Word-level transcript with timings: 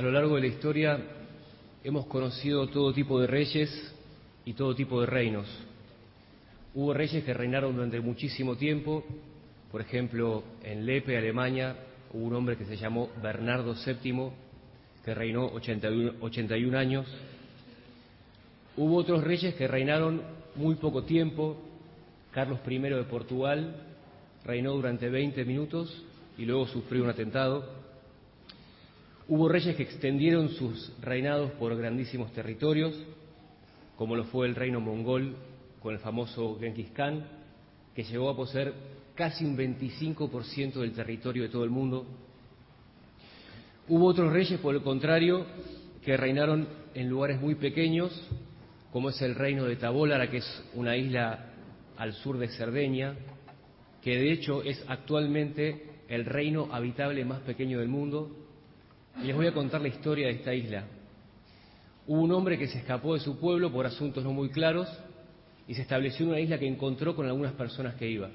A 0.00 0.02
lo 0.02 0.12
largo 0.12 0.36
de 0.36 0.40
la 0.40 0.46
historia 0.46 0.98
hemos 1.84 2.06
conocido 2.06 2.66
todo 2.68 2.90
tipo 2.90 3.20
de 3.20 3.26
reyes 3.26 3.94
y 4.46 4.54
todo 4.54 4.74
tipo 4.74 4.98
de 4.98 5.06
reinos. 5.06 5.46
Hubo 6.74 6.94
reyes 6.94 7.22
que 7.22 7.34
reinaron 7.34 7.74
durante 7.74 8.00
muchísimo 8.00 8.56
tiempo, 8.56 9.04
por 9.70 9.82
ejemplo, 9.82 10.42
en 10.62 10.86
Lepe, 10.86 11.18
Alemania, 11.18 11.76
hubo 12.14 12.24
un 12.24 12.34
hombre 12.34 12.56
que 12.56 12.64
se 12.64 12.78
llamó 12.78 13.10
Bernardo 13.22 13.74
VII, 13.74 14.30
que 15.04 15.14
reinó 15.14 15.48
81, 15.48 16.14
81 16.22 16.78
años. 16.78 17.06
Hubo 18.78 18.96
otros 18.96 19.22
reyes 19.22 19.54
que 19.54 19.68
reinaron 19.68 20.22
muy 20.54 20.76
poco 20.76 21.02
tiempo. 21.02 21.58
Carlos 22.30 22.60
I 22.66 22.78
de 22.78 23.04
Portugal 23.04 23.76
reinó 24.46 24.72
durante 24.72 25.10
20 25.10 25.44
minutos 25.44 25.94
y 26.38 26.46
luego 26.46 26.66
sufrió 26.68 27.04
un 27.04 27.10
atentado. 27.10 27.89
Hubo 29.30 29.48
reyes 29.48 29.76
que 29.76 29.84
extendieron 29.84 30.48
sus 30.48 30.92
reinados 31.00 31.52
por 31.52 31.76
grandísimos 31.76 32.32
territorios, 32.32 32.92
como 33.96 34.16
lo 34.16 34.24
fue 34.24 34.48
el 34.48 34.56
reino 34.56 34.80
mongol 34.80 35.36
con 35.80 35.94
el 35.94 36.00
famoso 36.00 36.58
Genghis 36.58 36.90
Khan, 36.90 37.24
que 37.94 38.02
llegó 38.02 38.28
a 38.28 38.34
poseer 38.34 38.74
casi 39.14 39.44
un 39.44 39.56
25% 39.56 40.80
del 40.80 40.90
territorio 40.90 41.44
de 41.44 41.48
todo 41.48 41.62
el 41.62 41.70
mundo. 41.70 42.06
Hubo 43.88 44.06
otros 44.06 44.32
reyes, 44.32 44.58
por 44.58 44.74
el 44.74 44.82
contrario, 44.82 45.46
que 46.04 46.16
reinaron 46.16 46.66
en 46.94 47.08
lugares 47.08 47.40
muy 47.40 47.54
pequeños, 47.54 48.10
como 48.92 49.10
es 49.10 49.22
el 49.22 49.36
reino 49.36 49.64
de 49.64 49.76
Tabólara, 49.76 50.28
que 50.28 50.38
es 50.38 50.64
una 50.74 50.96
isla 50.96 51.52
al 51.96 52.14
sur 52.14 52.36
de 52.36 52.48
Cerdeña, 52.48 53.14
que 54.02 54.10
de 54.10 54.32
hecho 54.32 54.64
es 54.64 54.84
actualmente 54.88 55.84
el 56.08 56.24
reino 56.24 56.68
habitable 56.72 57.24
más 57.24 57.42
pequeño 57.42 57.78
del 57.78 57.86
mundo, 57.86 58.39
les 59.22 59.34
voy 59.34 59.46
a 59.46 59.52
contar 59.52 59.80
la 59.80 59.88
historia 59.88 60.28
de 60.28 60.34
esta 60.34 60.54
isla. 60.54 60.84
Hubo 62.06 62.22
un 62.22 62.32
hombre 62.32 62.58
que 62.58 62.66
se 62.66 62.78
escapó 62.78 63.14
de 63.14 63.20
su 63.20 63.38
pueblo 63.38 63.70
por 63.70 63.86
asuntos 63.86 64.24
no 64.24 64.32
muy 64.32 64.48
claros 64.50 64.88
y 65.68 65.74
se 65.74 65.82
estableció 65.82 66.24
en 66.24 66.30
una 66.30 66.40
isla 66.40 66.58
que 66.58 66.66
encontró 66.66 67.14
con 67.14 67.26
algunas 67.26 67.52
personas 67.52 67.94
que 67.94 68.08
iba. 68.08 68.30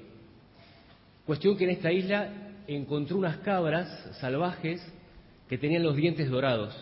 Cuestión 1.26 1.56
que 1.56 1.64
en 1.64 1.70
esta 1.70 1.92
isla 1.92 2.30
encontró 2.66 3.18
unas 3.18 3.38
cabras 3.38 3.88
salvajes 4.20 4.80
que 5.48 5.58
tenían 5.58 5.82
los 5.82 5.96
dientes 5.96 6.30
dorados. 6.30 6.74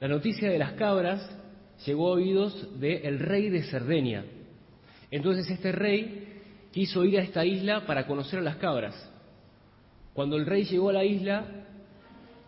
La 0.00 0.08
noticia 0.08 0.50
de 0.50 0.58
las 0.58 0.72
cabras 0.72 1.28
llegó 1.86 2.08
a 2.08 2.16
oídos 2.16 2.78
del 2.78 3.18
rey 3.18 3.48
de 3.48 3.62
Cerdeña. 3.64 4.24
Entonces 5.10 5.48
este 5.50 5.72
rey 5.72 6.42
quiso 6.72 7.04
ir 7.04 7.18
a 7.18 7.22
esta 7.22 7.44
isla 7.44 7.86
para 7.86 8.06
conocer 8.06 8.40
a 8.40 8.42
las 8.42 8.56
cabras. 8.56 9.10
Cuando 10.12 10.36
el 10.36 10.46
rey 10.46 10.64
llegó 10.64 10.90
a 10.90 10.94
la 10.94 11.04
isla, 11.04 11.63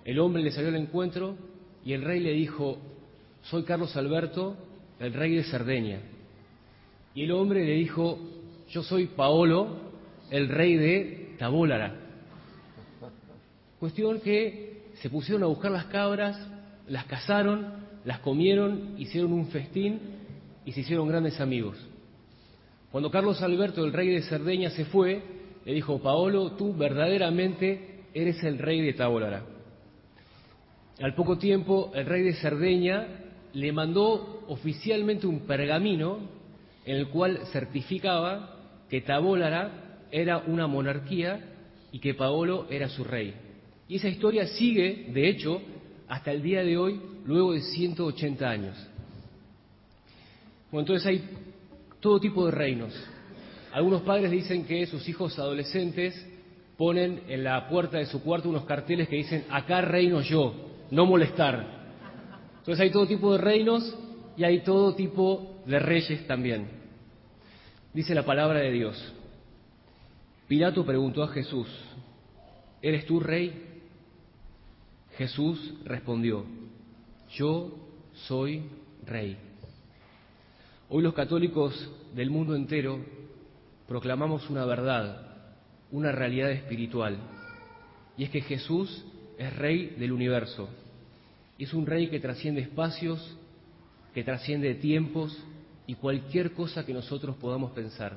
el 0.07 0.21
hombre 0.21 0.41
le 0.41 0.53
salió 0.53 0.69
al 0.69 0.77
encuentro 0.77 1.37
y 1.85 1.93
el 1.93 2.03
rey 2.03 2.21
le 2.21 2.31
dijo, 2.31 2.79
soy 3.43 3.65
Carlos 3.65 3.97
Alberto, 3.97 4.57
el 5.01 5.13
rey 5.13 5.35
de 5.35 5.43
Cerdeña. 5.43 5.99
Y 7.13 7.25
el 7.25 7.33
hombre 7.33 7.65
le 7.67 7.73
dijo, 7.73 8.17
yo 8.71 8.85
soy 8.85 9.07
Paolo, 9.07 9.67
el 10.31 10.49
rey 10.49 10.77
de 10.77 11.35
Tabólara. 11.41 11.97
Cuestión 13.81 14.21
que 14.21 14.85
se 14.95 15.11
pusieron 15.11 15.43
a 15.43 15.47
buscar 15.47 15.73
las 15.73 15.87
cabras, 15.87 16.39
las 16.87 17.05
cazaron, 17.07 17.75
las 18.05 18.21
comieron, 18.21 18.95
hicieron 18.99 19.33
un 19.33 19.49
festín 19.49 19.99
y 20.65 20.71
se 20.71 20.83
hicieron 20.83 21.09
grandes 21.09 21.41
amigos. 21.41 21.85
Cuando 22.93 23.11
Carlos 23.11 23.43
Alberto, 23.43 23.85
el 23.85 23.93
rey 23.93 24.09
de 24.09 24.23
Cerdeña, 24.23 24.71
se 24.71 24.85
fue, 24.85 25.21
le 25.65 25.73
dijo, 25.73 25.99
Paolo, 25.99 26.53
tú 26.53 26.73
verdaderamente 26.77 28.05
eres 28.15 28.41
el 28.45 28.59
rey 28.59 28.83
de 28.83 28.93
Tabólara. 28.93 29.56
Al 31.01 31.15
poco 31.15 31.37
tiempo, 31.37 31.91
el 31.95 32.07
rey 32.07 32.23
de 32.23 32.35
Cerdeña 32.35 33.07
le 33.53 33.73
mandó 33.73 34.45
oficialmente 34.49 35.27
un 35.27 35.41
pergamino 35.41 36.21
en 36.87 36.97
el 36.97 37.09
cual 37.09 37.41
certificaba 37.53 38.57
que 38.89 39.03
Tabólara 39.03 39.99
era 40.11 40.39
una 40.39 40.67
monarquía 40.67 41.41
y 41.93 41.99
que 41.99 42.15
Paolo 42.15 42.67
era 42.71 42.89
su 42.89 43.05
rey. 43.05 43.35
Y 43.89 43.97
esa 43.97 44.09
historia 44.09 44.47
sigue, 44.47 45.11
de 45.13 45.29
hecho, 45.29 45.61
hasta 46.09 46.33
el 46.33 46.43
día 46.43 46.63
de 46.63 46.79
hoy, 46.79 47.01
luego 47.27 47.53
de 47.53 47.61
180 47.61 48.49
años. 48.49 48.77
Bueno, 50.71 50.81
entonces 50.81 51.07
hay 51.07 51.23
todo 52.01 52.19
tipo 52.21 52.47
de 52.47 52.53
reinos. 52.53 52.95
Algunos 53.73 54.03
padres 54.03 54.31
dicen 54.31 54.65
que 54.65 54.87
sus 54.87 55.07
hijos 55.09 55.39
adolescentes 55.39 56.27
ponen 56.79 57.23
en 57.29 57.45
la 57.45 57.69
puerta 57.69 57.99
de 57.99 58.07
su 58.07 58.23
cuarto 58.23 58.49
unos 58.49 58.65
carteles 58.65 59.09
que 59.09 59.17
dicen, 59.17 59.45
acá 59.51 59.81
reino 59.81 60.21
yo, 60.23 60.55
no 60.91 61.07
molestar. 61.07 61.67
Entonces 62.59 62.81
hay 62.81 62.91
todo 62.91 63.07
tipo 63.07 63.33
de 63.33 63.39
reinos 63.39 63.97
y 64.37 64.45
hay 64.45 64.61
todo 64.61 64.95
tipo 64.95 65.63
de 65.67 65.79
reyes 65.79 66.27
también. 66.27 66.69
Dice 67.93 68.15
la 68.15 68.25
palabra 68.25 68.61
de 68.61 68.73
Dios. 68.73 69.15
Pilato 70.49 70.85
preguntó 70.85 71.23
a 71.23 71.29
Jesús, 71.29 71.69
¿eres 72.83 73.07
tú 73.07 73.21
rey? 73.21 73.83
Jesús 75.17 75.75
respondió, 75.85 76.45
yo 77.31 77.73
soy 78.13 78.65
rey. 79.07 79.37
Hoy 80.89 81.03
los 81.03 81.15
católicos 81.15 81.91
del 82.15 82.31
mundo 82.31 82.55
entero 82.55 83.01
proclamamos 83.89 84.49
una 84.51 84.65
verdad, 84.65 85.37
una 85.91 86.13
realidad 86.13 86.51
espiritual, 86.51 87.17
y 88.17 88.25
es 88.25 88.31
que 88.31 88.41
Jesús 88.43 89.05
es 89.39 89.57
rey 89.57 89.95
del 89.99 90.13
universo. 90.13 90.69
Es 91.59 91.73
un 91.75 91.87
rey 91.87 92.09
que 92.09 92.21
trasciende 92.21 92.61
espacios, 92.61 93.37
que 94.15 94.25
trasciende 94.25 94.75
tiempos 94.75 95.37
y 95.87 95.95
cualquier 95.95 96.53
cosa 96.53 96.85
que 96.85 96.93
nosotros 96.93 97.37
podamos 97.37 97.73
pensar. 97.73 98.17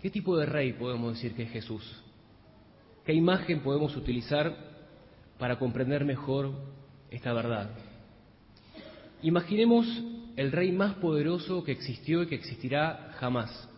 ¿Qué 0.00 0.10
tipo 0.10 0.36
de 0.36 0.46
rey 0.46 0.72
podemos 0.72 1.14
decir 1.14 1.34
que 1.34 1.44
es 1.44 1.50
Jesús? 1.50 2.02
¿Qué 3.04 3.12
imagen 3.12 3.60
podemos 3.60 3.96
utilizar 3.96 4.54
para 5.38 5.58
comprender 5.58 6.04
mejor 6.04 6.52
esta 7.10 7.32
verdad? 7.32 7.70
Imaginemos 9.22 9.86
el 10.36 10.50
rey 10.50 10.72
más 10.72 10.94
poderoso 10.94 11.62
que 11.62 11.72
existió 11.72 12.22
y 12.22 12.26
que 12.26 12.34
existirá 12.34 13.12
jamás. 13.18 13.68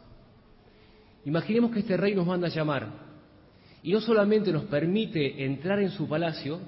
Imaginemos 1.25 1.73
que 1.73 1.81
este 1.81 1.97
rey 1.97 2.15
nos 2.15 2.27
manda 2.27 2.47
a 2.47 2.51
llamar 2.51 3.14
y 3.85 3.93
no 3.93 4.01
solamente 4.01 4.51
nos 4.51 4.65
permite 4.65 5.45
entrar 5.45 5.79
en 5.79 5.91
su 5.91 6.09
palacio, 6.09 6.59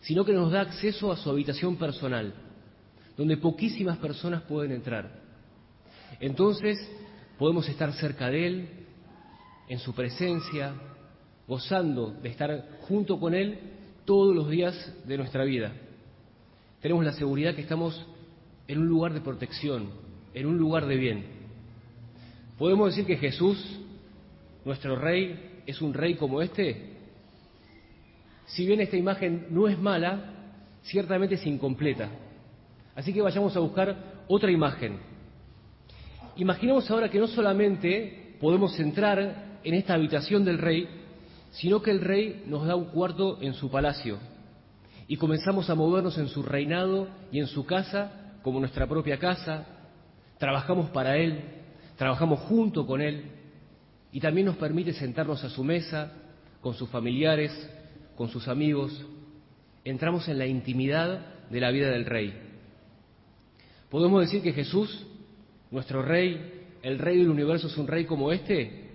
sino 0.00 0.24
que 0.24 0.32
nos 0.32 0.50
da 0.50 0.62
acceso 0.62 1.12
a 1.12 1.16
su 1.16 1.30
habitación 1.30 1.76
personal, 1.76 2.34
donde 3.16 3.36
poquísimas 3.36 3.96
personas 3.98 4.42
pueden 4.42 4.72
entrar. 4.72 5.20
Entonces 6.18 6.76
podemos 7.38 7.68
estar 7.68 7.92
cerca 7.92 8.28
de 8.28 8.46
Él, 8.46 8.68
en 9.68 9.78
su 9.78 9.94
presencia, 9.94 10.74
gozando 11.46 12.10
de 12.10 12.30
estar 12.30 12.78
junto 12.88 13.20
con 13.20 13.34
Él 13.34 13.60
todos 14.04 14.34
los 14.34 14.50
días 14.50 14.92
de 15.06 15.18
nuestra 15.18 15.44
vida. 15.44 15.72
Tenemos 16.80 17.04
la 17.04 17.12
seguridad 17.12 17.54
que 17.54 17.62
estamos 17.62 18.04
en 18.66 18.80
un 18.80 18.88
lugar 18.88 19.14
de 19.14 19.20
protección, 19.20 19.90
en 20.34 20.46
un 20.46 20.58
lugar 20.58 20.86
de 20.86 20.96
bien. 20.96 21.24
Podemos 22.58 22.88
decir 22.88 23.06
que 23.06 23.16
Jesús, 23.16 23.78
nuestro 24.64 24.96
Rey, 24.96 25.62
es 25.66 25.80
un 25.80 25.94
rey 25.94 26.14
como 26.14 26.42
este? 26.42 26.92
Si 28.46 28.66
bien 28.66 28.80
esta 28.80 28.96
imagen 28.96 29.46
no 29.50 29.68
es 29.68 29.78
mala, 29.78 30.34
ciertamente 30.82 31.36
es 31.36 31.46
incompleta. 31.46 32.08
Así 32.94 33.12
que 33.12 33.22
vayamos 33.22 33.56
a 33.56 33.60
buscar 33.60 34.24
otra 34.28 34.50
imagen. 34.50 34.98
Imaginemos 36.36 36.90
ahora 36.90 37.08
que 37.08 37.18
no 37.18 37.26
solamente 37.26 38.36
podemos 38.40 38.78
entrar 38.78 39.58
en 39.62 39.74
esta 39.74 39.94
habitación 39.94 40.44
del 40.44 40.58
rey, 40.58 40.88
sino 41.52 41.82
que 41.82 41.90
el 41.90 42.00
rey 42.00 42.44
nos 42.46 42.66
da 42.66 42.74
un 42.74 42.86
cuarto 42.86 43.38
en 43.40 43.54
su 43.54 43.70
palacio 43.70 44.18
y 45.06 45.16
comenzamos 45.16 45.68
a 45.68 45.74
movernos 45.74 46.16
en 46.18 46.28
su 46.28 46.42
reinado 46.42 47.08
y 47.30 47.38
en 47.38 47.46
su 47.46 47.66
casa 47.66 48.38
como 48.42 48.60
nuestra 48.60 48.86
propia 48.86 49.18
casa, 49.18 49.66
trabajamos 50.38 50.90
para 50.90 51.16
él, 51.16 51.40
trabajamos 51.96 52.40
junto 52.40 52.86
con 52.86 53.00
él, 53.00 53.30
y 54.12 54.20
también 54.20 54.46
nos 54.46 54.56
permite 54.56 54.92
sentarnos 54.92 55.42
a 55.42 55.48
su 55.48 55.64
mesa 55.64 56.12
con 56.60 56.74
sus 56.74 56.88
familiares, 56.90 57.50
con 58.14 58.28
sus 58.28 58.46
amigos. 58.46 59.04
Entramos 59.84 60.28
en 60.28 60.38
la 60.38 60.46
intimidad 60.46 61.48
de 61.50 61.60
la 61.60 61.70
vida 61.70 61.88
del 61.88 62.04
Rey. 62.04 62.34
¿Podemos 63.88 64.20
decir 64.20 64.42
que 64.42 64.52
Jesús, 64.52 65.06
nuestro 65.70 66.02
Rey, 66.02 66.66
el 66.82 66.98
Rey 66.98 67.18
del 67.18 67.30
universo, 67.30 67.66
es 67.66 67.76
un 67.78 67.86
Rey 67.88 68.04
como 68.04 68.30
este? 68.32 68.90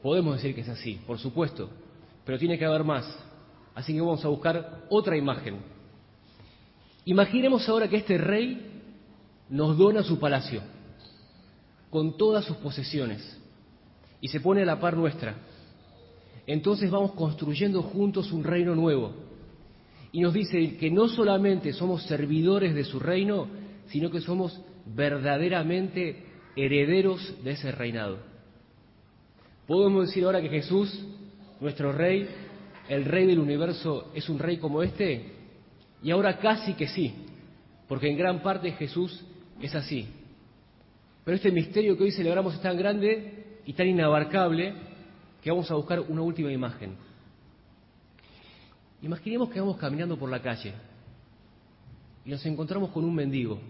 Podemos 0.00 0.36
decir 0.36 0.54
que 0.54 0.60
es 0.60 0.68
así, 0.68 1.00
por 1.06 1.18
supuesto, 1.18 1.68
pero 2.24 2.38
tiene 2.38 2.56
que 2.56 2.64
haber 2.64 2.84
más. 2.84 3.04
Así 3.74 3.92
que 3.92 4.00
vamos 4.00 4.24
a 4.24 4.28
buscar 4.28 4.84
otra 4.88 5.16
imagen. 5.16 5.58
Imaginemos 7.06 7.68
ahora 7.68 7.88
que 7.88 7.96
este 7.96 8.18
Rey 8.18 8.82
nos 9.48 9.76
dona 9.76 10.04
su 10.04 10.18
palacio, 10.18 10.62
con 11.90 12.16
todas 12.16 12.44
sus 12.44 12.56
posesiones 12.58 13.40
y 14.24 14.28
se 14.28 14.40
pone 14.40 14.62
a 14.62 14.64
la 14.64 14.80
par 14.80 14.96
nuestra. 14.96 15.34
entonces 16.46 16.90
vamos 16.90 17.12
construyendo 17.12 17.82
juntos 17.82 18.32
un 18.32 18.42
reino 18.42 18.74
nuevo. 18.74 19.12
Y 20.12 20.22
nos 20.22 20.32
dice 20.32 20.78
que 20.78 20.90
no 20.90 21.08
solamente 21.08 21.74
somos 21.74 22.04
servidores 22.04 22.74
de 22.74 22.84
su 22.84 22.98
reino, 22.98 23.48
sino 23.88 24.10
que 24.10 24.22
somos 24.22 24.58
verdaderamente 24.86 26.24
herederos 26.56 27.34
de 27.44 27.50
ese 27.50 27.70
reinado. 27.70 28.16
¿Podemos 29.66 30.06
decir 30.06 30.24
ahora 30.24 30.40
que 30.40 30.48
Jesús, 30.48 31.04
nuestro 31.60 31.92
rey, 31.92 32.26
el 32.88 33.04
rey 33.04 33.26
del 33.26 33.40
universo, 33.40 34.10
es 34.14 34.30
un 34.30 34.38
rey 34.38 34.56
como 34.56 34.82
este? 34.82 35.32
Y 36.02 36.10
ahora 36.12 36.38
casi 36.38 36.72
que 36.72 36.88
sí, 36.88 37.12
porque 37.86 38.08
en 38.08 38.16
gran 38.16 38.42
parte 38.42 38.72
Jesús 38.72 39.22
es 39.60 39.74
así. 39.74 40.08
Pero 41.26 41.36
este 41.36 41.52
misterio 41.52 41.94
que 41.94 42.04
hoy 42.04 42.12
celebramos 42.12 42.54
es 42.54 42.62
tan 42.62 42.78
grande 42.78 43.43
y 43.66 43.72
tan 43.72 43.88
inabarcable 43.88 44.74
que 45.42 45.50
vamos 45.50 45.70
a 45.70 45.74
buscar 45.74 46.00
una 46.00 46.22
última 46.22 46.52
imagen. 46.52 46.96
Imaginemos 49.02 49.50
que 49.50 49.60
vamos 49.60 49.76
caminando 49.76 50.18
por 50.18 50.30
la 50.30 50.40
calle 50.40 50.72
y 52.24 52.30
nos 52.30 52.44
encontramos 52.46 52.90
con 52.90 53.04
un 53.04 53.14
mendigo 53.14 53.60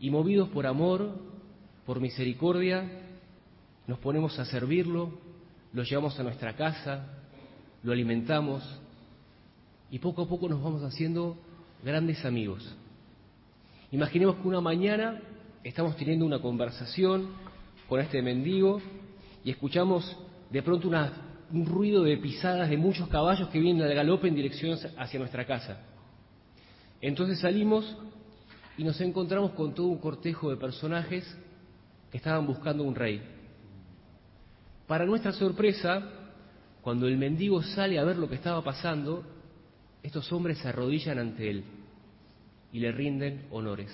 y 0.00 0.10
movidos 0.10 0.48
por 0.48 0.66
amor, 0.66 1.16
por 1.86 2.00
misericordia, 2.00 2.84
nos 3.86 3.98
ponemos 3.98 4.38
a 4.38 4.44
servirlo, 4.44 5.12
lo 5.72 5.82
llevamos 5.82 6.18
a 6.18 6.22
nuestra 6.22 6.56
casa, 6.56 7.06
lo 7.82 7.92
alimentamos 7.92 8.62
y 9.90 9.98
poco 9.98 10.22
a 10.22 10.28
poco 10.28 10.48
nos 10.48 10.62
vamos 10.62 10.82
haciendo 10.82 11.36
grandes 11.84 12.24
amigos. 12.24 12.74
Imaginemos 13.92 14.36
que 14.36 14.48
una 14.48 14.60
mañana 14.60 15.20
estamos 15.62 15.96
teniendo 15.96 16.26
una 16.26 16.40
conversación 16.40 17.28
con 17.88 18.00
este 18.00 18.22
mendigo 18.22 18.80
y 19.44 19.50
escuchamos 19.50 20.16
de 20.50 20.62
pronto 20.62 20.90
un 21.52 21.66
ruido 21.66 22.02
de 22.04 22.16
pisadas 22.16 22.70
de 22.70 22.76
muchos 22.76 23.08
caballos 23.08 23.48
que 23.48 23.58
vienen 23.58 23.82
al 23.82 23.94
galope 23.94 24.28
en 24.28 24.34
dirección 24.34 24.78
hacia 24.96 25.18
nuestra 25.20 25.46
casa. 25.46 25.80
Entonces 27.00 27.40
salimos 27.40 27.96
y 28.76 28.84
nos 28.84 29.00
encontramos 29.00 29.52
con 29.52 29.74
todo 29.74 29.86
un 29.86 29.98
cortejo 29.98 30.50
de 30.50 30.56
personajes 30.56 31.24
que 32.10 32.16
estaban 32.16 32.46
buscando 32.46 32.82
un 32.82 32.94
rey. 32.94 33.22
Para 34.86 35.04
nuestra 35.04 35.32
sorpresa, 35.32 36.02
cuando 36.80 37.06
el 37.06 37.16
mendigo 37.16 37.62
sale 37.62 37.98
a 37.98 38.04
ver 38.04 38.16
lo 38.16 38.28
que 38.28 38.34
estaba 38.34 38.62
pasando, 38.62 39.24
estos 40.02 40.30
hombres 40.32 40.58
se 40.58 40.68
arrodillan 40.68 41.18
ante 41.18 41.50
él 41.50 41.64
y 42.72 42.80
le 42.80 42.92
rinden 42.92 43.46
honores. 43.50 43.90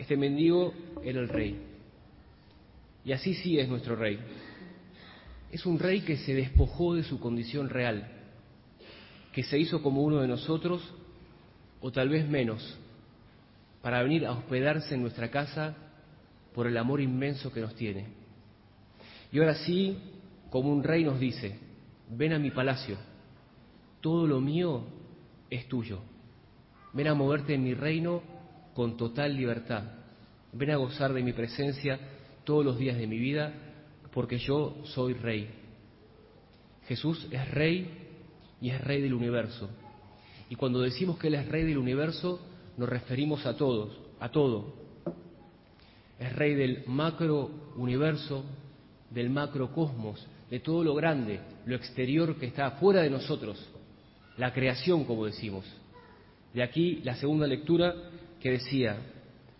Este 0.00 0.16
mendigo 0.16 0.72
era 1.04 1.20
el 1.20 1.28
rey. 1.28 1.60
Y 3.04 3.12
así 3.12 3.34
sí 3.34 3.58
es 3.58 3.68
nuestro 3.68 3.96
rey. 3.96 4.18
Es 5.52 5.66
un 5.66 5.78
rey 5.78 6.00
que 6.00 6.16
se 6.16 6.32
despojó 6.32 6.94
de 6.94 7.02
su 7.02 7.20
condición 7.20 7.68
real, 7.68 8.10
que 9.34 9.42
se 9.42 9.58
hizo 9.58 9.82
como 9.82 10.02
uno 10.02 10.22
de 10.22 10.26
nosotros, 10.26 10.82
o 11.82 11.92
tal 11.92 12.08
vez 12.08 12.26
menos, 12.26 12.78
para 13.82 14.02
venir 14.02 14.24
a 14.24 14.32
hospedarse 14.32 14.94
en 14.94 15.02
nuestra 15.02 15.30
casa 15.30 15.76
por 16.54 16.66
el 16.66 16.78
amor 16.78 17.02
inmenso 17.02 17.52
que 17.52 17.60
nos 17.60 17.74
tiene. 17.74 18.06
Y 19.30 19.38
ahora 19.38 19.54
sí, 19.54 19.98
como 20.48 20.72
un 20.72 20.82
rey 20.82 21.04
nos 21.04 21.20
dice, 21.20 21.58
ven 22.08 22.32
a 22.32 22.38
mi 22.38 22.50
palacio, 22.50 22.96
todo 24.00 24.26
lo 24.26 24.40
mío 24.40 24.82
es 25.50 25.68
tuyo. 25.68 26.00
Ven 26.94 27.08
a 27.08 27.14
moverte 27.14 27.52
en 27.52 27.64
mi 27.64 27.74
reino 27.74 28.39
con 28.80 28.96
total 28.96 29.36
libertad. 29.36 29.82
Ven 30.54 30.70
a 30.70 30.76
gozar 30.76 31.12
de 31.12 31.22
mi 31.22 31.34
presencia 31.34 32.00
todos 32.44 32.64
los 32.64 32.78
días 32.78 32.96
de 32.96 33.06
mi 33.06 33.18
vida, 33.18 33.52
porque 34.10 34.38
yo 34.38 34.74
soy 34.84 35.12
rey. 35.12 35.50
Jesús 36.88 37.28
es 37.30 37.50
rey 37.50 37.90
y 38.58 38.70
es 38.70 38.80
rey 38.80 39.02
del 39.02 39.12
universo. 39.12 39.68
Y 40.48 40.54
cuando 40.54 40.80
decimos 40.80 41.18
que 41.18 41.26
Él 41.26 41.34
es 41.34 41.46
rey 41.46 41.64
del 41.64 41.76
universo, 41.76 42.40
nos 42.78 42.88
referimos 42.88 43.44
a 43.44 43.54
todos, 43.54 44.00
a 44.18 44.30
todo. 44.30 44.72
Es 46.18 46.34
rey 46.34 46.54
del 46.54 46.84
macro 46.86 47.50
universo, 47.76 48.46
del 49.10 49.28
macrocosmos, 49.28 50.26
de 50.48 50.60
todo 50.60 50.82
lo 50.82 50.94
grande, 50.94 51.38
lo 51.66 51.76
exterior 51.76 52.34
que 52.36 52.46
está 52.46 52.70
fuera 52.70 53.02
de 53.02 53.10
nosotros, 53.10 53.62
la 54.38 54.54
creación, 54.54 55.04
como 55.04 55.26
decimos. 55.26 55.66
De 56.54 56.62
aquí 56.62 57.02
la 57.04 57.14
segunda 57.16 57.46
lectura 57.46 57.94
que 58.40 58.52
decía, 58.52 58.98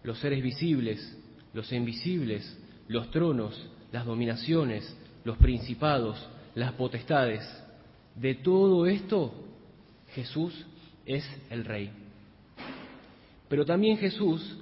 los 0.03 0.19
seres 0.19 0.43
visibles, 0.43 1.17
los 1.53 1.71
invisibles, 1.73 2.59
los 2.89 3.11
tronos, 3.11 3.69
las 3.93 4.07
dominaciones, 4.07 4.97
los 5.25 5.37
principados, 5.37 6.29
las 6.55 6.73
potestades. 6.73 7.43
De 8.15 8.35
todo 8.35 8.87
esto, 8.87 9.33
Jesús 10.15 10.67
es 11.07 11.29
el 11.51 11.65
rey. 11.65 11.91
Pero 13.49 13.65
también 13.65 13.99
Jesús 13.99 14.59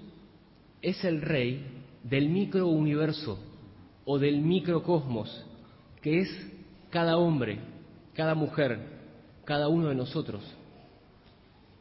es 0.82 1.04
el 1.04 1.20
rey 1.20 1.64
del 2.02 2.28
microuniverso 2.28 3.38
o 4.04 4.18
del 4.18 4.40
microcosmos, 4.40 5.44
que 6.00 6.20
es 6.20 6.28
cada 6.90 7.18
hombre, 7.18 7.58
cada 8.14 8.34
mujer, 8.34 8.80
cada 9.44 9.68
uno 9.68 9.88
de 9.88 9.94
nosotros. 9.94 10.42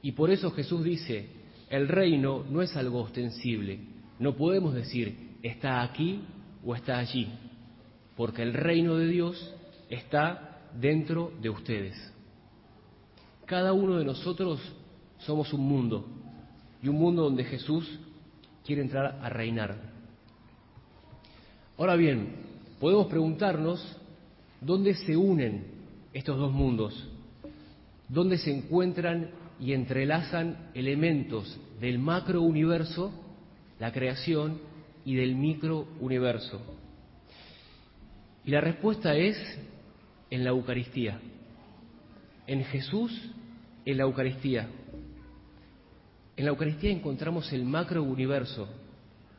Y 0.01 0.12
por 0.12 0.30
eso 0.30 0.51
Jesús 0.51 0.84
dice, 0.84 1.37
el 1.69 1.87
reino 1.87 2.43
no 2.49 2.61
es 2.61 2.75
algo 2.75 3.01
ostensible. 3.01 3.79
No 4.19 4.35
podemos 4.35 4.73
decir, 4.73 5.37
está 5.43 5.81
aquí 5.81 6.21
o 6.65 6.75
está 6.75 6.97
allí, 6.97 7.27
porque 8.15 8.41
el 8.41 8.53
reino 8.53 8.95
de 8.95 9.07
Dios 9.07 9.53
está 9.89 10.59
dentro 10.79 11.31
de 11.41 11.49
ustedes. 11.49 12.13
Cada 13.45 13.73
uno 13.73 13.97
de 13.97 14.05
nosotros 14.05 14.59
somos 15.19 15.53
un 15.53 15.61
mundo, 15.61 16.05
y 16.81 16.89
un 16.89 16.97
mundo 16.97 17.23
donde 17.23 17.43
Jesús 17.43 17.99
quiere 18.65 18.81
entrar 18.81 19.19
a 19.21 19.29
reinar. 19.29 19.77
Ahora 21.77 21.95
bien, 21.95 22.35
podemos 22.79 23.07
preguntarnos 23.07 23.97
dónde 24.61 24.93
se 24.95 25.15
unen 25.15 25.65
estos 26.13 26.37
dos 26.37 26.51
mundos, 26.51 27.07
dónde 28.09 28.37
se 28.37 28.51
encuentran 28.51 29.29
y 29.59 29.74
entrelazan 29.74 30.69
elementos 30.74 31.59
del 31.80 32.00
macro 32.00 32.42
universo, 32.42 33.12
la 33.80 33.92
creación, 33.92 34.59
y 35.06 35.15
del 35.15 35.36
microuniverso? 35.36 36.62
Y 38.44 38.51
la 38.51 38.62
respuesta 38.62 39.15
es 39.15 39.38
en 40.30 40.44
la 40.44 40.51
Eucaristía, 40.51 41.20
en 42.46 42.63
Jesús, 42.65 43.12
en 43.86 43.98
la 43.98 44.03
Eucaristía. 44.03 44.67
En 46.36 46.46
la 46.46 46.51
Eucaristía 46.51 46.91
encontramos 46.91 47.51
el 47.53 47.63
macrouniverso, 47.65 48.67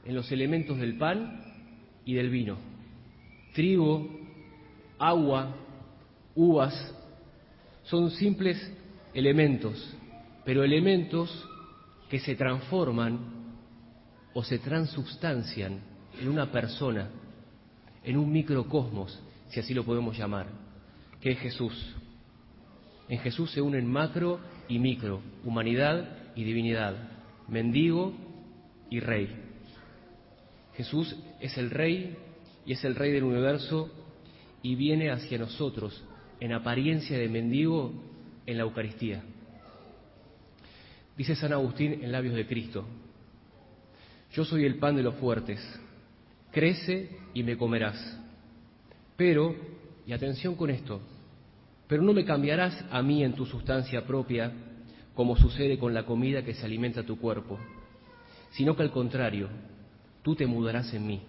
en 0.04 0.14
los 0.14 0.30
elementos 0.32 0.78
del 0.78 0.96
pan 0.96 1.42
y 2.04 2.14
del 2.14 2.30
vino. 2.30 2.58
Trigo, 3.54 4.08
agua, 4.98 5.54
uvas, 6.34 6.94
son 7.84 8.10
simples 8.10 8.58
elementos, 9.14 9.96
pero 10.48 10.64
elementos 10.64 11.46
que 12.08 12.18
se 12.20 12.34
transforman 12.34 13.18
o 14.32 14.42
se 14.42 14.58
transubstancian 14.58 15.78
en 16.18 16.26
una 16.26 16.50
persona, 16.50 17.10
en 18.02 18.16
un 18.16 18.32
microcosmos, 18.32 19.22
si 19.50 19.60
así 19.60 19.74
lo 19.74 19.84
podemos 19.84 20.16
llamar, 20.16 20.46
que 21.20 21.32
es 21.32 21.38
Jesús. 21.40 21.94
En 23.10 23.18
Jesús 23.18 23.50
se 23.50 23.60
unen 23.60 23.86
macro 23.86 24.40
y 24.70 24.78
micro, 24.78 25.20
humanidad 25.44 26.16
y 26.34 26.44
divinidad, 26.44 26.96
mendigo 27.46 28.14
y 28.88 29.00
rey. 29.00 29.28
Jesús 30.78 31.14
es 31.42 31.58
el 31.58 31.68
rey 31.68 32.16
y 32.64 32.72
es 32.72 32.82
el 32.84 32.94
rey 32.94 33.12
del 33.12 33.24
universo 33.24 33.90
y 34.62 34.76
viene 34.76 35.10
hacia 35.10 35.36
nosotros 35.36 36.02
en 36.40 36.54
apariencia 36.54 37.18
de 37.18 37.28
mendigo 37.28 37.92
en 38.46 38.56
la 38.56 38.62
Eucaristía. 38.62 39.22
Dice 41.18 41.34
San 41.34 41.52
Agustín 41.52 41.98
en 42.00 42.12
labios 42.12 42.36
de 42.36 42.46
Cristo, 42.46 42.86
yo 44.30 44.44
soy 44.44 44.64
el 44.64 44.76
pan 44.76 44.94
de 44.94 45.02
los 45.02 45.16
fuertes, 45.16 45.58
crece 46.52 47.10
y 47.34 47.42
me 47.42 47.58
comerás. 47.58 47.98
Pero, 49.16 49.56
y 50.06 50.12
atención 50.12 50.54
con 50.54 50.70
esto, 50.70 51.00
pero 51.88 52.04
no 52.04 52.12
me 52.12 52.24
cambiarás 52.24 52.84
a 52.92 53.02
mí 53.02 53.24
en 53.24 53.32
tu 53.32 53.46
sustancia 53.46 54.06
propia, 54.06 54.52
como 55.16 55.36
sucede 55.36 55.76
con 55.76 55.92
la 55.92 56.06
comida 56.06 56.44
que 56.44 56.54
se 56.54 56.64
alimenta 56.64 57.02
tu 57.02 57.18
cuerpo, 57.18 57.58
sino 58.52 58.76
que 58.76 58.82
al 58.82 58.92
contrario, 58.92 59.48
tú 60.22 60.36
te 60.36 60.46
mudarás 60.46 60.94
en 60.94 61.04
mí, 61.04 61.22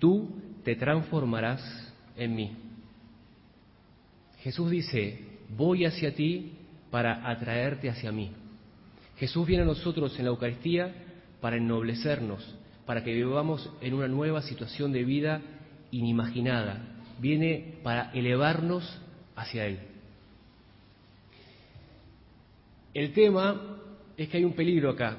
tú 0.00 0.30
te 0.64 0.74
transformarás 0.74 1.94
en 2.16 2.34
mí. 2.34 2.56
Jesús 4.38 4.68
dice, 4.68 5.20
voy 5.56 5.84
hacia 5.84 6.12
ti 6.12 6.54
para 6.90 7.30
atraerte 7.30 7.88
hacia 7.88 8.10
mí. 8.10 8.32
Jesús 9.16 9.46
viene 9.46 9.62
a 9.62 9.66
nosotros 9.66 10.18
en 10.18 10.24
la 10.24 10.30
Eucaristía 10.30 10.92
para 11.40 11.56
ennoblecernos, 11.56 12.56
para 12.86 13.04
que 13.04 13.12
vivamos 13.12 13.70
en 13.80 13.94
una 13.94 14.08
nueva 14.08 14.42
situación 14.42 14.92
de 14.92 15.04
vida 15.04 15.40
inimaginada, 15.90 16.80
viene 17.18 17.78
para 17.82 18.10
elevarnos 18.12 18.98
hacia 19.36 19.66
Él. 19.66 19.78
El 22.94 23.12
tema 23.12 23.78
es 24.16 24.28
que 24.28 24.38
hay 24.38 24.44
un 24.44 24.54
peligro 24.54 24.90
acá, 24.90 25.16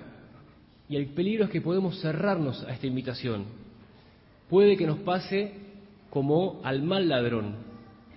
y 0.89 0.95
el 0.95 1.07
peligro 1.07 1.45
es 1.45 1.49
que 1.49 1.61
podemos 1.61 1.99
cerrarnos 2.01 2.63
a 2.63 2.73
esta 2.73 2.87
invitación. 2.87 3.45
Puede 4.49 4.77
que 4.77 4.85
nos 4.85 4.99
pase 4.99 5.53
como 6.09 6.61
al 6.63 6.83
mal 6.83 7.07
ladrón, 7.07 7.55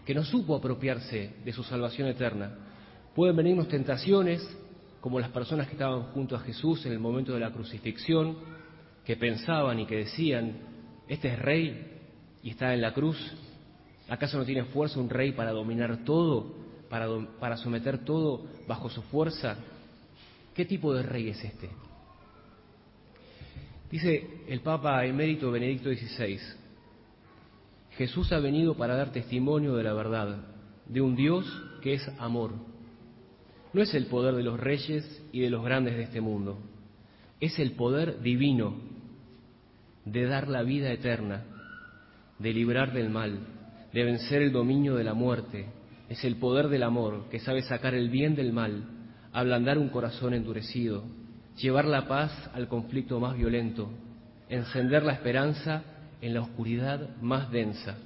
que 0.05 0.15
no 0.15 0.25
supo 0.25 0.55
apropiarse 0.55 1.35
de 1.45 1.53
su 1.53 1.63
salvación 1.63 2.09
eterna. 2.09 2.53
Pueden 3.15 3.37
venirnos 3.37 3.69
tentaciones, 3.69 4.47
como 5.07 5.21
las 5.21 5.31
personas 5.31 5.69
que 5.69 5.75
estaban 5.75 6.03
junto 6.07 6.35
a 6.35 6.41
Jesús 6.41 6.85
en 6.85 6.91
el 6.91 6.99
momento 6.99 7.33
de 7.33 7.39
la 7.39 7.53
crucifixión, 7.53 8.39
que 9.05 9.15
pensaban 9.15 9.79
y 9.79 9.87
que 9.87 9.99
decían, 9.99 10.59
este 11.07 11.29
es 11.29 11.39
rey 11.39 12.01
y 12.43 12.51
está 12.51 12.75
en 12.75 12.81
la 12.81 12.93
cruz, 12.93 13.17
¿acaso 14.09 14.37
no 14.37 14.45
tiene 14.45 14.65
fuerza 14.65 14.99
un 14.99 15.09
rey 15.09 15.31
para 15.31 15.53
dominar 15.53 15.99
todo, 16.05 16.57
para, 16.91 17.07
para 17.39 17.57
someter 17.57 18.05
todo 18.05 18.47
bajo 18.67 18.91
su 18.91 19.01
fuerza? 19.03 19.57
¿Qué 20.53 20.65
tipo 20.65 20.93
de 20.93 21.05
rey 21.05 21.29
es 21.29 21.45
este? 21.45 21.71
Dice 23.89 24.43
el 24.49 24.61
Papa 24.61 25.05
emérito 25.05 25.53
Benedicto 25.53 25.89
XVI, 25.89 26.41
Jesús 27.93 28.33
ha 28.33 28.41
venido 28.41 28.77
para 28.77 28.97
dar 28.97 29.13
testimonio 29.13 29.77
de 29.77 29.85
la 29.85 29.93
verdad, 29.93 30.47
de 30.85 31.01
un 31.01 31.15
Dios 31.15 31.47
que 31.81 31.95
es 31.95 32.09
amor. 32.19 32.76
No 33.77 33.83
es 33.83 33.93
el 33.93 34.07
poder 34.07 34.35
de 34.35 34.43
los 34.43 34.59
reyes 34.59 35.23
y 35.33 35.41
de 35.41 35.51
los 35.51 35.63
grandes 35.63 35.99
de 35.99 36.05
este 36.05 36.23
mundo, 36.23 36.59
es 37.41 37.59
el 37.59 37.73
poder 37.73 38.23
divino 38.23 38.75
de 40.07 40.25
dar 40.25 40.49
la 40.49 40.63
vida 40.63 40.91
eterna, 40.91 41.45
de 42.39 42.55
librar 42.55 42.95
del 42.95 43.11
mal, 43.11 43.39
de 43.93 44.03
vencer 44.03 44.41
el 44.41 44.51
dominio 44.51 44.95
de 44.95 45.05
la 45.05 45.13
muerte. 45.13 45.67
Es 46.09 46.25
el 46.25 46.37
poder 46.37 46.69
del 46.69 46.85
amor 46.85 47.29
que 47.29 47.39
sabe 47.39 47.61
sacar 47.61 47.93
el 47.93 48.09
bien 48.09 48.35
del 48.35 48.55
mal, 48.55 48.83
ablandar 49.35 49.77
un 49.77 49.91
corazón 49.91 50.33
endurecido, 50.33 51.05
llevar 51.61 51.85
la 51.85 52.09
paz 52.09 52.33
al 52.55 52.69
conflicto 52.69 53.21
más 53.21 53.37
violento, 53.37 53.91
encender 54.49 55.03
la 55.03 55.13
esperanza 55.13 55.83
en 56.23 56.33
la 56.33 56.41
oscuridad 56.41 57.15
más 57.21 57.51
densa. 57.51 57.99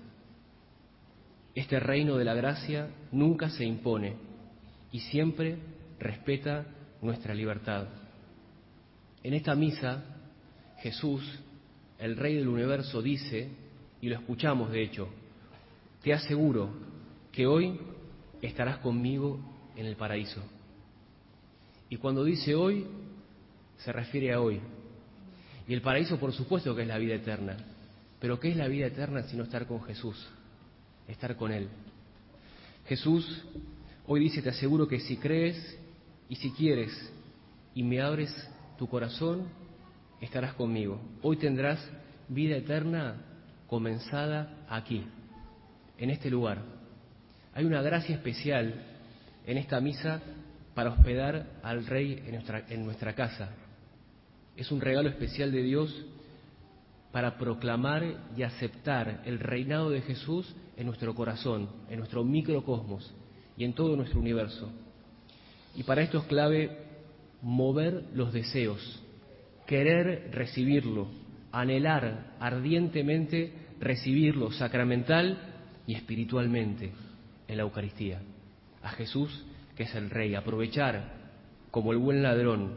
Este 1.55 1.79
reino 1.79 2.17
de 2.17 2.25
la 2.25 2.35
gracia 2.35 2.89
nunca 3.13 3.51
se 3.51 3.65
impone 3.65 4.30
y 4.93 5.01
siempre 5.01 5.59
respeta 5.99 6.67
nuestra 7.03 7.35
libertad. 7.35 7.87
En 9.23 9.35
esta 9.35 9.55
misa, 9.55 10.03
Jesús 10.79 11.23
el 12.01 12.17
Rey 12.17 12.37
del 12.37 12.49
Universo 12.49 13.03
dice, 13.03 13.51
y 14.01 14.09
lo 14.09 14.17
escuchamos 14.17 14.71
de 14.71 14.83
hecho, 14.83 15.09
te 16.03 16.15
aseguro 16.15 16.71
que 17.31 17.47
hoy 17.47 17.79
estarás 18.41 18.79
conmigo 18.79 19.39
en 19.77 19.85
el 19.85 19.97
paraíso. 19.97 20.43
Y 21.91 21.97
cuando 21.97 22.25
dice 22.25 22.55
hoy, 22.55 22.87
se 23.79 23.93
refiere 23.93 24.33
a 24.33 24.41
hoy. 24.41 24.61
Y 25.69 25.75
el 25.75 25.83
paraíso, 25.83 26.19
por 26.19 26.33
supuesto, 26.33 26.75
que 26.75 26.83
es 26.83 26.89
la 26.89 26.99
vida 26.99 27.15
eterna. 27.15 27.57
Pero 28.19 28.41
¿qué 28.41 28.49
es 28.49 28.57
la 28.57 28.69
vida 28.69 28.87
eterna 28.87 29.23
sino 29.25 29.45
estar 29.45 29.67
con 29.67 29.83
Jesús? 29.83 30.27
Estar 31.07 31.37
con 31.37 31.53
Él. 31.53 31.69
Jesús 32.87 33.45
hoy 34.13 34.19
dice, 34.19 34.43
te 34.43 34.49
aseguro 34.49 34.89
que 34.89 34.99
si 34.99 35.19
crees 35.19 35.79
y 36.29 36.35
si 36.35 36.51
quieres 36.51 36.91
y 37.77 37.85
me 37.85 38.01
abres 38.01 38.35
tu 38.77 38.89
corazón, 38.89 39.47
estarás 40.21 40.55
conmigo. 40.55 41.01
Hoy 41.23 41.37
tendrás 41.37 41.79
vida 42.27 42.57
eterna 42.57 43.23
comenzada 43.69 44.67
aquí, 44.69 45.07
en 45.97 46.11
este 46.11 46.29
lugar. 46.29 46.61
Hay 47.55 47.65
una 47.65 47.83
gracia 47.83 48.17
especial 48.17 48.85
en 49.47 49.59
esta 49.59 49.81
misa 49.81 50.21
para 50.75 50.91
hospedar 50.91 51.61
al 51.63 51.87
Rey 51.87 52.21
en 52.69 52.85
nuestra, 52.85 53.15
casa. 53.15 53.51
Es 54.57 54.73
un 54.73 54.81
regalo 54.81 55.09
especial 55.09 55.53
de 55.53 55.63
Dios 55.63 56.05
para 57.13 57.39
proclamar 57.39 58.03
y 58.37 58.43
aceptar 58.43 59.23
el 59.25 59.39
reinado 59.39 59.89
de 59.89 60.01
Jesús 60.01 60.53
en 60.77 60.87
nuestro 60.87 61.15
corazón, 61.15 61.69
en 61.89 62.01
nuestro 62.01 62.25
microcosmos 62.25 63.15
y 63.61 63.65
en 63.65 63.75
todo 63.75 63.95
nuestro 63.95 64.19
universo. 64.19 64.71
Y 65.77 65.83
para 65.83 66.01
esto 66.01 66.17
es 66.17 66.25
clave 66.25 66.79
mover 67.43 68.05
los 68.15 68.33
deseos, 68.33 69.03
querer 69.67 70.31
recibirlo, 70.33 71.09
anhelar 71.53 72.37
ardientemente 72.41 73.53
recibirlo 73.79 74.51
sacramental 74.51 75.37
y 75.87 75.95
espiritualmente 75.95 76.93
en 77.49 77.57
la 77.59 77.65
Eucaristía. 77.65 78.23
A 78.83 78.93
Jesús, 78.93 79.45
que 79.77 79.83
es 79.83 79.95
el 79.95 80.09
Rey, 80.09 80.35
aprovechar 80.35 81.13
como 81.71 81.93
el 81.93 81.99
buen 81.99 82.23
ladrón 82.23 82.73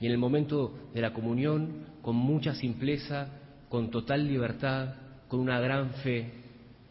y 0.00 0.04
en 0.04 0.12
el 0.12 0.18
momento 0.18 0.90
de 0.92 1.00
la 1.00 1.14
comunión 1.14 1.86
con 2.02 2.14
mucha 2.14 2.54
simpleza, 2.54 3.40
con 3.70 3.90
total 3.90 4.28
libertad, 4.28 4.96
con 5.28 5.40
una 5.40 5.58
gran 5.60 5.94
fe, 6.02 6.30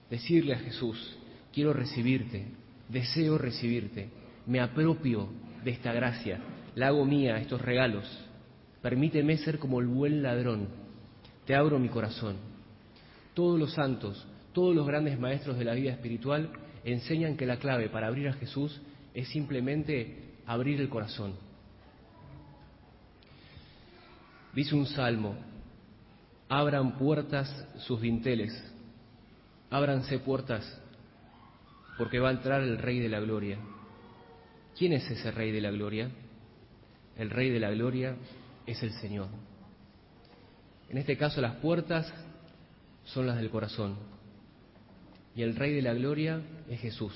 decirle 0.10 0.55
a 0.55 0.60
Jesús, 0.60 1.15
quiero 1.53 1.74
recibirte, 1.74 2.62
deseo 2.93 3.38
recibirte, 3.38 4.09
me 4.45 4.62
apropio 4.62 5.29
de 5.63 5.71
esta 5.71 5.91
gracia, 5.91 6.39
la 6.75 6.88
hago 6.88 7.05
mía, 7.05 7.38
estos 7.38 7.62
regalos 7.62 8.07
Permíteme 8.83 9.38
ser 9.38 9.59
como 9.59 9.79
el 9.79 9.88
buen 9.88 10.21
ladrón. 10.21 10.67
Te 11.45 11.55
abro 11.55 11.79
mi 11.79 11.88
corazón. 11.88 12.35
Todos 13.33 13.57
los 13.57 13.73
santos, 13.73 14.27
todos 14.51 14.75
los 14.75 14.85
grandes 14.85 15.17
maestros 15.17 15.57
de 15.57 15.63
la 15.63 15.73
vida 15.73 15.93
espiritual 15.93 16.50
enseñan 16.83 17.38
que 17.38 17.45
la 17.45 17.59
clave 17.59 17.88
para 17.88 18.07
abrir 18.07 18.27
a 18.27 18.33
Jesús 18.33 18.81
es 19.13 19.29
simplemente 19.29 20.33
abrir 20.45 20.81
el 20.81 20.89
corazón. 20.89 21.33
Dice 24.53 24.75
un 24.75 24.85
salmo, 24.85 25.38
abran 26.50 26.97
puertas 26.97 27.65
sus 27.88 28.01
dinteles, 28.01 28.53
ábranse 29.69 30.19
puertas, 30.19 30.81
porque 31.97 32.19
va 32.19 32.29
a 32.29 32.33
entrar 32.33 32.62
el 32.62 32.77
Rey 32.77 33.00
de 33.00 33.09
la 33.09 33.19
Gloria. 33.19 33.57
¿Quién 34.77 34.93
es 34.93 35.09
ese 35.09 35.31
Rey 35.31 35.51
de 35.51 35.62
la 35.62 35.71
Gloria? 35.71 36.09
El 37.17 37.29
Rey 37.29 37.50
de 37.50 37.59
la 37.59 37.71
Gloria 37.71 38.15
es 38.65 38.81
el 38.81 38.91
Señor. 38.93 39.27
En 40.89 40.97
este 40.97 41.17
caso 41.17 41.41
las 41.41 41.55
puertas 41.55 42.12
son 43.05 43.27
las 43.27 43.38
del 43.38 43.50
corazón 43.50 43.97
y 45.35 45.41
el 45.41 45.55
Rey 45.55 45.73
de 45.73 45.81
la 45.81 45.93
Gloria 45.93 46.41
es 46.69 46.79
Jesús. 46.79 47.13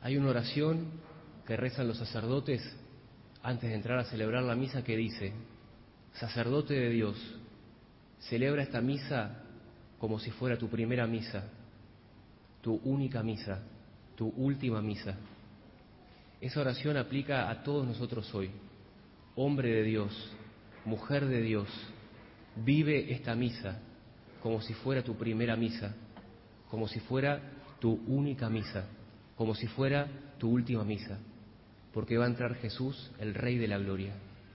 Hay 0.00 0.16
una 0.16 0.30
oración 0.30 0.90
que 1.46 1.56
rezan 1.56 1.88
los 1.88 1.98
sacerdotes 1.98 2.62
antes 3.42 3.70
de 3.70 3.76
entrar 3.76 3.98
a 3.98 4.04
celebrar 4.04 4.42
la 4.42 4.54
misa 4.54 4.84
que 4.84 4.96
dice, 4.96 5.32
sacerdote 6.12 6.74
de 6.74 6.90
Dios, 6.90 7.16
celebra 8.20 8.62
esta 8.62 8.80
misa 8.80 9.42
como 9.98 10.18
si 10.18 10.30
fuera 10.30 10.58
tu 10.58 10.68
primera 10.68 11.06
misa, 11.06 11.44
tu 12.60 12.74
única 12.84 13.22
misa, 13.22 13.62
tu 14.16 14.28
última 14.28 14.80
misa. 14.82 15.16
Esa 16.40 16.60
oración 16.60 16.96
aplica 16.96 17.50
a 17.50 17.62
todos 17.62 17.86
nosotros 17.86 18.32
hoy 18.34 18.50
hombre 19.40 19.72
de 19.72 19.82
Dios, 19.84 20.32
mujer 20.84 21.26
de 21.26 21.40
Dios, 21.40 21.68
vive 22.56 23.12
esta 23.12 23.36
misa 23.36 23.78
como 24.42 24.60
si 24.60 24.74
fuera 24.74 25.04
tu 25.04 25.16
primera 25.16 25.54
misa, 25.54 25.94
como 26.68 26.88
si 26.88 26.98
fuera 26.98 27.40
tu 27.78 28.00
única 28.08 28.50
misa, 28.50 28.86
como 29.36 29.54
si 29.54 29.68
fuera 29.68 30.08
tu 30.38 30.50
última 30.50 30.82
misa, 30.82 31.18
porque 31.92 32.18
va 32.18 32.24
a 32.24 32.28
entrar 32.28 32.56
Jesús, 32.56 33.12
el 33.20 33.32
Rey 33.32 33.58
de 33.58 33.68
la 33.68 33.78
Gloria. 33.78 34.12